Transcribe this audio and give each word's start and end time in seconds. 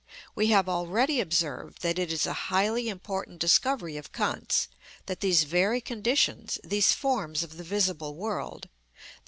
We 0.33 0.47
have 0.47 0.67
already 0.67 1.19
observed 1.21 1.83
that 1.83 1.99
it 1.99 2.11
is 2.11 2.25
a 2.25 2.33
highly 2.49 2.89
important 2.89 3.37
discovery 3.37 3.97
of 3.97 4.11
Kant's, 4.11 4.67
that 5.05 5.19
these 5.19 5.43
very 5.43 5.79
conditions, 5.79 6.57
these 6.63 6.91
forms 6.91 7.43
of 7.43 7.57
the 7.57 7.63
visible 7.63 8.15
world, 8.15 8.67
_i. 8.97 9.09